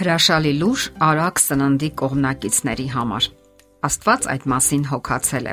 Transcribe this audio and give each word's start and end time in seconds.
Հրաշալի 0.00 0.50
լուր 0.56 0.82
արագ 1.04 1.40
սննդի 1.42 1.88
կողմնակիցների 2.00 2.84
համար։ 2.94 3.24
Աստված 3.84 4.28
այդ 4.32 4.44
մասին 4.52 4.84
հոգացել 4.88 5.48
է։ 5.50 5.52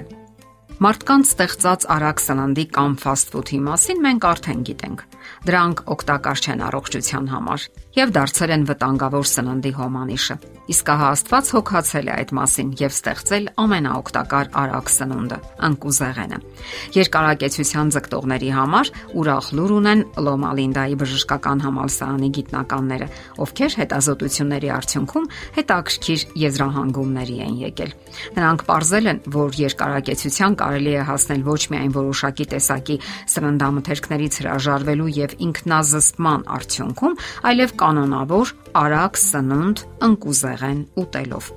Մարդկանց 0.86 1.32
ստեղծած 1.34 1.88
արագ 1.96 2.22
սննդի 2.24 2.66
կամ 2.78 2.96
ֆաստ 3.02 3.34
ֆուդի 3.34 3.60
մասին 3.66 4.00
մենք 4.06 4.28
արդեն 4.30 4.62
գիտենք։ 4.70 5.04
Դրանք 5.48 5.84
օգտակար 5.98 6.44
չեն 6.44 6.64
առողջության 6.68 7.32
համար 7.34 7.68
եւ 7.98 8.14
դարձել 8.14 8.52
են 8.54 8.64
վտանգավոր 8.70 9.28
սննդի 9.32 9.72
հոմանիշը։ 9.78 10.36
Իսկ 10.68 10.90
ահա 10.92 11.08
Աստված 11.16 11.50
հոգացել 11.56 12.08
է 12.08 12.12
այդ 12.18 12.32
մասին 12.38 12.72
եւ 12.78 12.92
ստեղծել 12.92 13.46
ամենաօգտակար 13.64 14.50
արագ 14.62 14.90
սնունդը՝ 14.92 15.38
անկուզեղենը։ 15.68 16.40
Երկարակեցության 16.98 17.92
ձգտողների 17.96 18.50
համար 18.58 18.92
ուրախ 19.22 19.48
լուր 19.58 19.74
ունեն 19.78 20.02
Լոմա 20.28 20.52
Լինդայի 20.58 20.98
բժշկական 21.02 21.64
համալսարանի 21.64 22.30
գիտնականները, 22.38 23.08
ովքեր 23.48 23.78
հետազոտությունների 23.80 24.70
արդյունքում 24.78 25.30
հետաքրքիր 25.58 26.22
եզրահանգումների 26.44 27.38
են 27.48 27.56
եկել։ 27.64 27.92
Նրանք 28.38 28.68
ողրզել 28.68 29.08
են, 29.08 29.20
որ 29.38 29.58
երկարակեցության 29.64 30.60
կարելի 30.62 30.94
է 30.98 31.08
հասնել 31.08 31.42
ոչ 31.48 31.62
միայն 31.72 31.96
որոշակի 31.96 32.46
տեսակի 32.54 33.00
սննդամթերքներից 33.38 34.40
հրաժարվելու 34.44 35.12
եւ 35.20 35.38
ինքնազսպման 35.50 36.50
արդյունքում, 36.58 37.22
այլև 37.52 37.78
կանոնավոր 37.84 38.58
արագ 38.84 39.24
սնունդ 39.28 39.88
ընկուզեղեն 40.10 40.84
ուտելով։ 41.06 41.56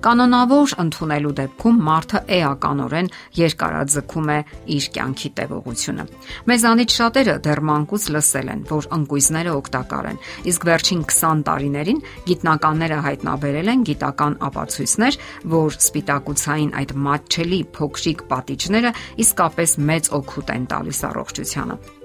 Կանոնավոր 0.00 0.70
ընդունելու 0.80 1.30
դեպքում 1.36 1.80
մարդը 1.84 2.20
էականորեն 2.36 3.10
երկարաձգում 3.36 4.30
է 4.32 4.36
իր 4.76 4.86
կյանքի 4.94 5.30
տևողությունը։ 5.40 6.06
Մեզանից 6.48 6.94
շատերը 7.00 7.34
դեռ 7.44 7.62
մանկուց 7.68 8.06
լսել 8.16 8.48
են, 8.54 8.64
որ 8.72 8.88
ընկույզները 8.96 9.54
օգտակար 9.60 10.10
են, 10.14 10.22
իսկ 10.54 10.66
վերջին 10.70 11.04
20 11.12 11.44
տարիներին 11.50 12.02
գիտնականները 12.32 13.00
հայտնաբերել 13.10 13.72
են 13.76 13.86
գիտական 13.92 14.40
ապացույցներ, 14.48 15.22
որ 15.60 15.80
սպիտակուցային 15.84 16.74
այդ 16.80 16.98
մատչելի 17.10 17.62
փոքրիկ 17.76 18.28
պատիճները 18.32 18.98
իսկապես 19.28 19.80
մեծ 19.92 20.14
օգուտ 20.16 20.54
են 20.56 20.70
տալիս 20.72 21.08
առողջությանը։ 21.12 21.99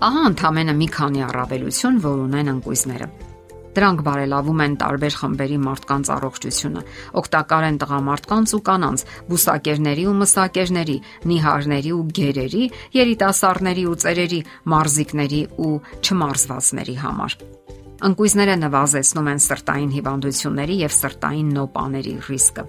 Ահա 0.00 0.20
ընդամենը 0.30 0.72
մի 0.78 0.86
քանի 0.94 1.20
առավելություն, 1.26 1.96
որ 2.00 2.20
ունեն 2.22 2.50
ընկույզները։ 2.54 3.08
Դրանք 3.76 4.00
բարելավում 4.06 4.62
են 4.64 4.76
տարբեր 4.80 5.16
խմբերի 5.20 5.58
մարդկանց 5.66 6.10
առողջությունը, 6.14 6.84
օգտակար 7.20 7.66
են 7.68 7.78
տղամարդկանց 7.82 8.54
ու 8.56 8.62
կանանց, 8.70 9.04
բուսակերների 9.28 10.06
ու 10.08 10.16
մսակերների, 10.24 10.96
նիհարների 11.30 11.92
ու 12.00 12.02
գերերի, 12.16 12.64
երիտասարդների 12.96 13.84
ու 13.92 13.98
ծերերի, 14.06 14.40
մարզիկների 14.72 15.42
ու 15.68 15.74
չմարզվածների 16.00 16.96
համար։ 17.04 17.38
Ընկույզները 18.00 18.54
նվազեցնում 18.60 19.26
են 19.30 19.40
սրտային 19.44 19.90
հիվանդությունների 19.92 20.76
եւ 20.80 20.92
սրտային 20.96 21.48
նոպաների 21.56 22.14
ռիսկը։ 22.26 22.62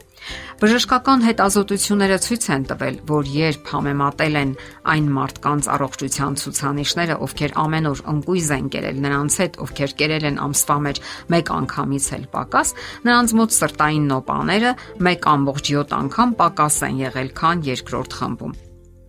Բժշկական 0.61 1.23
հետազոտությունները 1.25 2.17
ցույց 2.25 2.47
են 2.55 2.65
տվել, 2.71 2.97
որ 3.11 3.29
երբ 3.35 3.71
համեմատել 3.71 4.35
են 4.41 4.51
այն 4.91 5.07
մարդկանց 5.17 5.69
առողջության 5.75 6.35
ցուցանիշները, 6.41 7.15
ովքեր 7.25 7.55
ամեն 7.63 7.89
օր 7.91 8.03
ընկույզ 8.11 8.49
են 8.57 8.67
կերել 8.75 8.99
նրանց 9.07 9.37
հետ, 9.41 9.61
ովքեր 9.65 9.95
կերել 10.01 10.27
են 10.31 10.41
ամսվա 10.45 10.77
մեջ 10.87 11.03
մեկ 11.31 11.53
անգամից 11.57 12.09
էլ 12.19 12.25
պակաս, 12.35 12.75
նրանց 13.07 13.37
մոտ 13.41 13.55
սրտային 13.61 14.11
նոպաները 14.11 14.75
1.7 15.11 15.95
անգամ 16.01 16.35
պակաս 16.43 16.83
են 16.91 17.01
եղել, 17.07 17.31
քան 17.41 17.65
երկրորդ 17.71 18.19
խմբում։ 18.21 18.59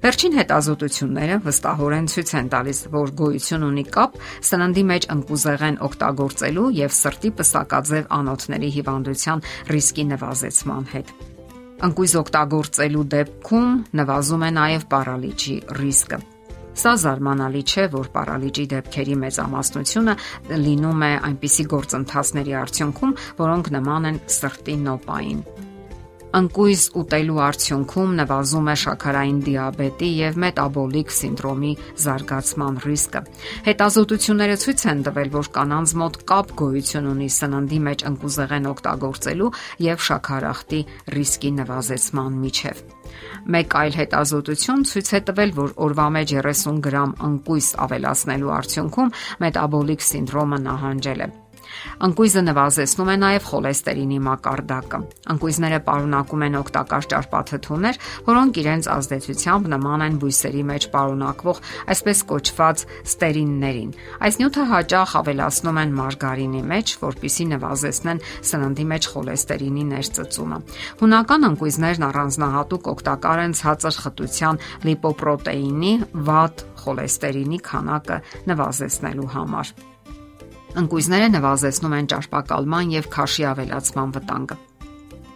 Վերջին 0.02 0.32
հետազոտությունները 0.34 1.34
վստահորեն 1.44 2.06
ցույց 2.10 2.30
են 2.38 2.48
տալիս, 2.50 2.78
որ 2.90 3.10
գոյություն 3.20 3.66
ունի 3.68 3.84
կապ 3.94 4.16
սննդի 4.48 4.82
մեջ 4.88 5.06
ընկուզեղեն 5.14 5.78
օգտագործելու 5.86 6.64
եւ 6.78 6.96
սրտի 6.96 7.30
պսակաձև 7.38 8.10
անոթների 8.18 8.70
հիվանդության 8.78 9.44
ռիսկի 9.70 10.06
նվազեցման 10.10 10.90
հետ։ 10.96 11.14
Ընկույզ 11.86 12.16
օգտագործելու 12.22 13.06
դեպքում 13.14 13.70
նվազում 14.02 14.42
է 14.42 14.50
նաև 14.58 14.86
պարալիչի 14.90 15.56
ռիսկը։ 15.78 16.22
Սա 16.82 16.92
զարմանալի 17.06 17.62
չէ, 17.62 17.88
որ 17.94 18.06
պարալիճի 18.16 18.68
դեպքերի 18.74 19.18
մեծամասնությունը 19.22 20.14
լինում 20.66 21.02
է 21.06 21.12
այնպիսի 21.30 21.66
գործընթացների 21.78 22.56
արդյունքում, 22.66 23.18
որոնք 23.42 23.76
նման 23.78 24.08
են 24.10 24.24
սրտի 24.40 24.80
նոպային։ 24.88 25.61
Անկույզ 26.32 26.82
ուտելու 26.96 27.40
արդյունքում 27.44 28.12
նվազում 28.16 28.68
է 28.72 28.74
շաքարային 28.82 29.40
դիաբետի 29.44 30.08
եւ 30.16 30.38
մետաբոլիկ 30.44 31.12
սինդրոմի 31.12 31.72
զարգացման 32.04 32.78
ռիսկը։ 32.84 33.20
Հետազոտությունները 33.66 34.56
ցույց 34.62 34.84
են 34.92 35.02
տվել, 35.08 35.28
որ 35.36 35.50
կանանց 35.58 35.94
մոտ 36.02 36.16
կապ 36.32 36.54
գոյություն 36.62 37.10
ունի 37.12 37.28
սննդի 37.36 37.82
մեջ 37.88 38.06
ընկուզեղեն 38.12 38.70
օգտագործելու 38.72 39.52
եւ 39.92 40.02
շաքարախտի 40.08 40.82
ռիսկի 41.18 41.52
նվազեցման 41.60 42.40
միջև։ 42.48 42.82
Մեկ 43.52 43.78
այլ 43.82 43.96
հետազոտություն 44.00 44.88
ցույց 44.88 45.12
է 45.12 45.22
տվել, 45.28 45.56
որ 45.60 45.78
օրվա 45.84 46.08
մեջ 46.16 46.36
30 46.48 46.82
գրամ 46.88 47.16
ընկույզ 47.28 47.70
ավելացնելու 47.84 48.56
արդյունքում 48.62 49.14
մետաբոլիկ 49.44 50.10
սինդրոմը 50.12 50.64
նահանջել 50.72 51.26
է։ 51.28 51.32
Անկույզը 52.06 52.42
նվազեցնում 52.46 53.10
է 53.12 53.16
նաև 53.22 53.46
խոլեստերինի 53.52 54.18
մակարդակը։ 54.26 55.00
Անկույզները 55.32 55.80
պարունակում 55.86 56.44
են 56.46 56.58
օգտակար 56.62 57.08
ճարպաթթուներ, 57.12 58.00
որոնք 58.28 58.60
իրենց 58.62 58.88
ազդեցությամբ 58.92 59.70
նման 59.72 60.04
են 60.06 60.18
բույսերի 60.22 60.62
մեջ 60.72 60.86
պարունակվող 60.92 61.60
այսպես 61.92 62.22
կոչված 62.32 62.84
ստերիններին։ 63.12 63.94
Այս 64.22 64.38
նյութը 64.42 64.66
հաճախ 64.72 65.14
ավելացնում 65.22 65.80
են 65.82 65.94
մարգարինի 66.02 66.62
մեջ, 66.72 66.94
որpիսի 67.02 67.46
նվազեցնեն 67.52 68.22
սննդի 68.52 68.86
մեջ 68.92 69.08
խոլեստերինի 69.12 69.84
ներծծումը։ 69.92 70.58
Հունական 71.02 71.48
անկույզներն 71.52 72.06
առանձնահատուկ 72.08 72.92
օգտակար 72.92 73.42
են 73.46 73.56
ցածր 73.62 74.02
խտության 74.02 74.60
լիպոպրոտեինի, 74.88 75.94
վատ 76.32 76.66
խոլեստերինի 76.82 77.62
քանակը 77.70 78.20
նվազեցնելու 78.52 79.32
համար։ 79.38 79.74
Ընկույզները 80.80 81.32
նվազեցնում 81.36 81.96
են 82.00 82.12
ճարպակալման 82.12 82.92
եւ 82.96 83.08
քաշի 83.12 83.48
ավելացման 83.52 84.14
վտանգը։ 84.16 84.56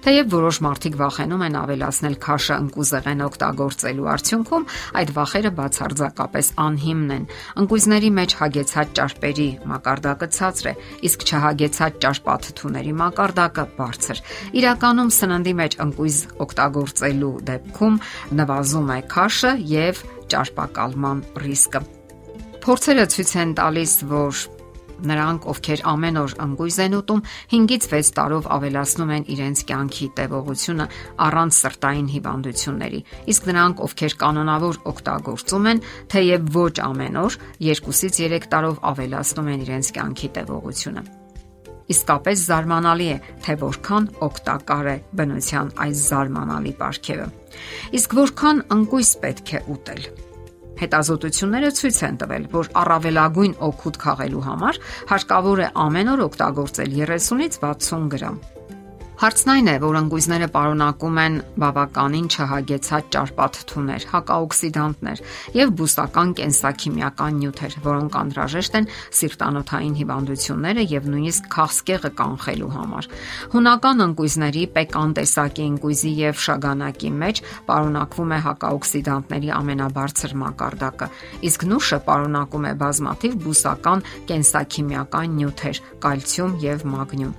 Թեև 0.06 0.28
որոշ 0.30 0.58
մարդիկ 0.62 0.96
վախենում 1.00 1.40
են 1.42 1.56
ավելացնել 1.58 2.12
քաշը 2.22 2.56
ընկուզեղեն 2.62 3.22
օգտագործելու 3.26 4.06
արդյունքում, 4.12 4.66
այդ 5.00 5.10
վախերը 5.16 5.50
բացարձակապես 5.56 6.50
անհիմն 6.62 7.10
են։ 7.16 7.24
Ընկույզների 7.62 8.10
մեջ 8.20 8.36
հագեցած 8.38 8.92
ճարպերի 9.00 9.48
մակարդակը 9.66 10.28
ցածր 10.38 10.70
է, 10.70 10.74
իսկ 11.10 11.26
չհագեցած 11.26 11.98
ճարպաթթուների 12.06 12.94
մակարդակը 13.02 13.64
բարձր։ 13.82 14.22
Իրականում 14.62 15.10
սննդի 15.18 15.54
մեջ 15.66 15.78
ընկույզ 15.90 16.18
օգտագործելու 16.46 17.36
դեպքում 17.50 18.02
նվազում 18.46 18.92
է 18.94 19.00
քաշը 19.10 19.52
եւ 19.74 20.04
ճարպակալման 20.30 21.24
ռիսկը։ 21.42 21.82
Փորձերը 22.62 23.10
ցույց 23.10 23.32
են 23.42 23.50
տալիս, 23.58 23.92
որ 24.10 24.46
Նրանք, 24.96 25.46
ովքեր 25.52 25.82
ամեն 25.92 26.18
օր 26.22 26.34
անգույզ 26.46 26.78
են 26.86 26.96
ուտում, 26.96 27.20
5-ից 27.52 27.88
6 27.92 28.12
տարով 28.16 28.48
ավելացնում 28.56 29.12
են 29.16 29.26
իրենց 29.36 29.62
կյանքի 29.68 30.08
տևողությունը 30.16 30.86
առանց 31.26 31.58
սրտային 31.60 32.08
հիվանդությունների։ 32.16 33.00
Իսկ 33.36 33.50
նրանք, 33.50 33.84
ովքեր 33.86 34.16
կանոնավոր 34.24 34.80
օգտագործում 34.92 35.70
են, 35.72 35.84
թեև 36.16 36.50
ոչ 36.56 36.74
ամեն 36.86 37.20
օր, 37.26 37.38
2-ից 37.60 38.18
3 38.24 38.50
տարով 38.56 38.82
ավելացնում 38.96 39.52
են 39.52 39.62
իրենց 39.66 39.94
կյանքի 39.96 40.28
տևողությունը։ 40.40 41.06
Իսկապես 41.86 42.40
զարմանալի 42.50 43.06
է, 43.14 43.16
թե 43.46 43.54
որքան 43.62 44.08
օգտակար 44.26 44.88
է 44.90 44.96
բնության 45.20 45.68
այս 45.86 46.04
զարմանալի 46.10 46.72
ապարքևը։ 46.74 47.28
Իսկ 48.00 48.16
որքան 48.26 48.62
անկույս 48.76 49.10
պետք 49.22 49.52
է 49.54 49.66
ուտել։ 49.76 50.08
Հետազոտությունները 50.82 51.70
ցույց 51.78 52.02
են 52.10 52.18
տվել, 52.22 52.50
որ 52.56 52.72
առավելագույն 52.82 53.56
օգուտ 53.70 54.02
քաղելու 54.06 54.44
համար 54.50 54.82
հարկավոր 55.14 55.64
է 55.64 55.70
ամեն 55.86 56.12
օր 56.16 56.26
օգտագործել 56.26 57.00
30-ից 57.00 57.58
60 57.64 58.12
գրամ 58.16 58.38
Հարցն 59.16 59.48
այն 59.48 59.68
է, 59.72 59.74
որ 59.80 59.96
անգույզները 59.96 60.46
պարունակում 60.52 61.18
են 61.22 61.36
բավականին 61.56 62.26
չհագեցած 62.36 63.06
ճարպաթթուներ, 63.14 64.02
հակաօքսիդանտներ 64.12 65.22
եւ 65.56 65.70
բուսական 65.78 66.34
կենսաքիմիական 66.36 67.38
նյութեր, 67.40 67.76
որոնք 67.86 68.18
անհրաժեշտ 68.20 68.76
են 68.76 68.88
սիրտանոթային 69.16 69.94
հիվանդությունները 69.96 70.84
եւ 70.92 71.08
նույնիսկ 71.16 71.48
քաղցկեղը 71.56 72.10
կանխելու 72.20 72.68
համար։ 72.76 73.08
Հունական 73.56 74.04
անգույզների 74.04 74.64
պեկան 74.76 75.16
տեսակի 75.16 75.64
անգույզի 75.66 76.12
եւ 76.20 76.44
շագանակի 76.44 77.10
մեջ 77.24 77.42
պարունակվում 77.72 78.36
է 78.36 78.40
հակաօքսիդանտների 78.46 79.50
ամենաբարձր 79.56 80.36
մակարդակը, 80.44 81.10
իսկ 81.48 81.66
նուշը 81.72 82.00
պարունակում 82.04 82.68
է 82.68 82.72
բազմաթիվ 82.84 83.40
բուսական 83.46 84.06
կենսաքիմիական 84.28 85.36
նյութեր՝ 85.40 85.82
կալցիում 86.04 86.56
եւ 86.66 86.86
մագնիում։ 86.92 87.34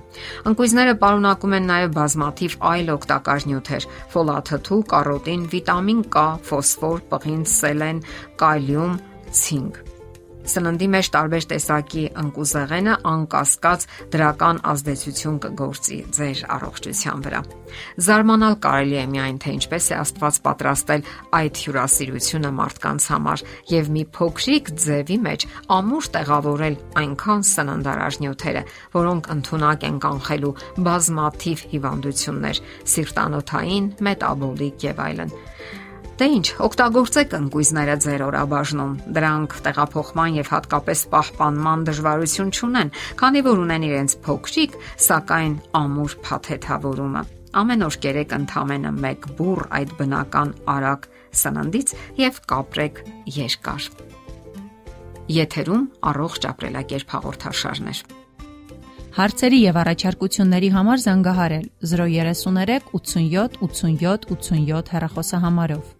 Անգույզները 0.48 0.94
պարունակում 0.98 1.54
են 1.58 1.67
նաև 1.68 1.92
բազմաթիվ 1.98 2.56
այլ 2.72 2.90
օգտակար 2.96 3.46
նյութեր՝ 3.50 3.86
ֆոլաթթու, 4.14 4.80
կարոտին, 4.94 5.44
վիտամին 5.52 6.02
K, 6.14 6.24
ֆոսֆոր, 6.48 7.06
պղինձ, 7.12 7.54
սելեն, 7.58 8.02
կալիում, 8.42 8.98
ցինկ։ 9.42 9.97
Սննդի 10.48 10.86
մեջ 10.94 11.08
տարբեր 11.12 11.44
տեսակի 11.50 12.02
ընկուզեղենը 12.22 12.92
անկասկած 13.10 13.82
դրական 14.14 14.60
ազդեցություն 14.72 15.36
կգործի 15.44 15.98
ձեր 16.18 16.40
առողջության 16.54 17.24
վրա։ 17.26 17.40
Զարմանալ 18.06 18.56
կարելի 18.64 18.96
է 18.98 19.04
միայն 19.12 19.40
թե 19.44 19.52
ինչպես 19.58 19.88
է 19.92 19.96
Աստված 19.98 20.38
պատրաստել 20.46 21.04
այդ 21.38 21.60
հյուրասիրությունը 21.64 22.52
մարդկանց 22.58 23.08
համար 23.12 23.44
եւ 23.72 23.90
մի 23.98 24.04
փոքրիկ 24.18 24.72
ձևի 24.88 25.18
մեջ 25.28 25.46
ամուր 25.78 26.08
տեղավորել 26.16 26.78
այնքան 27.02 27.44
սննդարար 27.52 28.18
նյութերը, 28.24 28.62
որոնք 28.96 29.30
ընդունակ 29.36 29.86
են 29.88 30.00
կանխելու 30.08 30.54
բազմաթիվ 30.88 31.66
հիվանդություններ՝ 31.74 32.62
սիրտանոթային, 32.94 33.92
մետաբոլիկ 34.08 34.88
եւ 34.88 35.04
այլն։ 35.08 35.36
Դե 36.18 36.26
ինչ, 36.34 36.46
օգտագործեք 36.66 37.34
ընկույզները 37.36 37.94
ձեր 38.02 38.22
օրաբաժնում։ 38.26 38.94
Դրանք 39.14 39.52
տեղափոխման 39.62 40.38
եւ 40.40 40.48
հատկապես 40.50 41.02
պահպանման 41.12 41.84
դժվարություն 41.86 42.50
չունեն, 42.58 42.90
քանի 43.20 43.42
որ 43.46 43.62
ունեն 43.62 43.86
իրենց 43.86 44.16
փոքրիկ, 44.26 44.74
սակայն 45.06 45.54
ամուր 45.78 46.16
փաթեթավորումը։ 46.26 47.22
Ամեն 47.62 47.86
օր 47.86 47.98
կերեք 48.02 48.34
ընդամենը 48.34 48.92
1 49.14 49.30
բուռ 49.38 49.62
այդ 49.78 49.94
բնական 50.02 50.50
արագ 50.74 51.08
սննդից 51.38 51.94
եւ 52.18 52.40
կապրեք 52.50 53.02
երկար։ 53.38 53.90
Եթերում 55.38 55.84
առողջ 56.10 56.50
ապրելակերպ 56.50 57.14
հաղորդաշարներ։ 57.14 58.02
Հարցերի 59.18 59.58
եւ 59.58 59.78
առաջարկությունների 59.82 60.68
համար 60.74 61.00
զանգահարել 61.02 61.64
033 61.92 62.92
87 62.92 63.56
87 63.66 64.28
87 64.30 64.92
հեռախոսահամարով։ 64.94 65.97